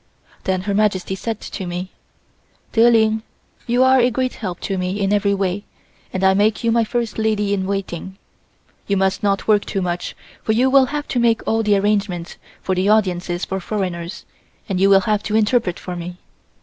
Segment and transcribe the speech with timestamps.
[0.45, 1.91] Then Her Majesty said to me:
[2.73, 3.21] "Der Ling
[3.67, 5.63] you are a great help to me in every way
[6.11, 8.17] and I make you my first lady in waiting.
[8.87, 12.37] You must not work too much for you will have to make all the arrangements
[12.63, 14.25] for the audiences for foreigners
[14.67, 16.17] and you will have to interpret for me.